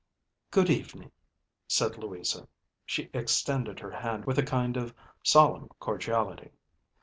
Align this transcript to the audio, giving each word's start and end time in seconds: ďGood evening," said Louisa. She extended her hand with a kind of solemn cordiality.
ďGood 0.51 0.71
evening," 0.71 1.11
said 1.67 1.95
Louisa. 1.95 2.47
She 2.87 3.11
extended 3.13 3.79
her 3.81 3.91
hand 3.91 4.25
with 4.25 4.39
a 4.39 4.43
kind 4.43 4.75
of 4.75 4.95
solemn 5.21 5.69
cordiality. 5.79 6.49